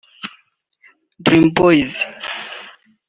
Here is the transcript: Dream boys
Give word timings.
Dream 1.23 1.53
boys 1.53 1.93